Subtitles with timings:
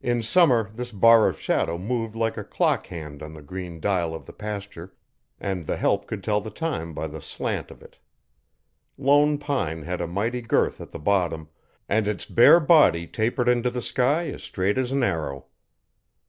[0.00, 4.12] In summer this bar of shadow moved like a clock hand on the green dial
[4.12, 4.92] of the pasture,
[5.38, 8.00] and the help could tell the time by the slant of it.
[8.98, 11.48] Lone Pine had a mighty girth at the bottom,
[11.88, 15.46] and its bare body tapered into the sky as straight as an arrow.